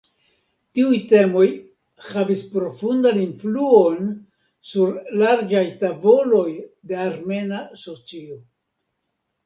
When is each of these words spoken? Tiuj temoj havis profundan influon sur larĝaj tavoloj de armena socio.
Tiuj 0.77 0.95
temoj 1.11 1.45
havis 2.05 2.41
profundan 2.55 3.21
influon 3.25 4.09
sur 4.73 4.97
larĝaj 5.23 5.65
tavoloj 5.85 6.49
de 6.95 7.03
armena 7.09 7.65
socio. 7.87 8.45